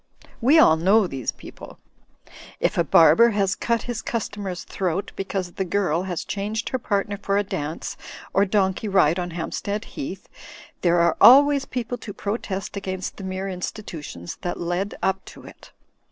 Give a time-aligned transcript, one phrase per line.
[0.41, 1.77] We all know these people.
[2.59, 7.17] If a barber has cut his customer's throat because the girl has changed her partner
[7.21, 7.97] for a dance
[8.33, 10.27] or donkey ride on Hampstead Heath,
[10.81, 15.71] there are always people to protest against the mere institutions that led up to it.